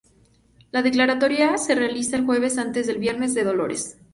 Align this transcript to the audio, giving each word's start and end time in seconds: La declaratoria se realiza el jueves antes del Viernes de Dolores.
La 0.71 0.81
declaratoria 0.81 1.59
se 1.59 1.75
realiza 1.75 2.15
el 2.17 2.25
jueves 2.25 2.57
antes 2.57 2.87
del 2.87 2.97
Viernes 2.97 3.35
de 3.35 3.43
Dolores. 3.43 3.99